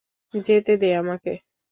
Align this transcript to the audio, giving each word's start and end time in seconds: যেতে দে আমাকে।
যেতে 0.33 0.73
দে 0.77 0.89
আমাকে। 0.95 1.33